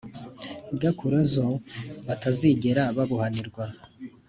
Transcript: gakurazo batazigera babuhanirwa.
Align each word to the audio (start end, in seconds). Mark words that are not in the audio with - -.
gakurazo 0.81 1.45
batazigera 2.07 2.83
babuhanirwa. 2.97 3.65